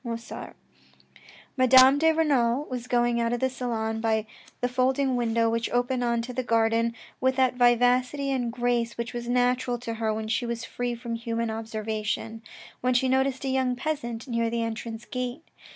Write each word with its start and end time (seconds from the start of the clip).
Mozakt 0.03 0.55
{Figaro). 0.55 0.55
Madame 1.57 1.99
de 1.99 2.11
Renal 2.11 2.63
was 2.71 2.87
going 2.87 3.21
out 3.21 3.33
of 3.33 3.39
the 3.39 3.51
salon 3.51 4.01
by 4.01 4.25
the 4.59 4.67
folding 4.67 5.15
window 5.15 5.47
which 5.47 5.69
opened 5.69 6.03
on 6.03 6.23
to 6.23 6.33
the 6.33 6.41
garden 6.41 6.95
with 7.19 7.35
that 7.35 7.53
vivacity 7.53 8.31
and 8.31 8.51
grace 8.51 8.97
which 8.97 9.13
was 9.13 9.29
natural 9.29 9.77
to 9.77 9.93
her 9.93 10.11
when 10.11 10.27
she 10.27 10.47
was 10.47 10.65
free 10.65 10.95
from 10.95 11.13
human 11.13 11.51
observation, 11.51 12.41
when 12.79 12.95
she 12.95 13.07
noticed 13.07 13.45
a 13.45 13.49
young 13.49 13.75
peasant 13.75 14.27
near 14.27 14.49
the 14.49 14.63
entrance 14.63 15.05
gate. 15.05 15.43